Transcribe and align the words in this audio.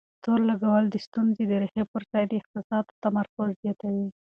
تور 0.23 0.39
لګول 0.49 0.85
د 0.89 0.95
ستونزې 1.07 1.43
د 1.47 1.53
ريښې 1.61 1.83
پر 1.91 2.03
ځای 2.11 2.23
د 2.27 2.31
احساساتو 2.39 2.99
تمرکز 3.03 3.47
زياتوي. 3.61 4.07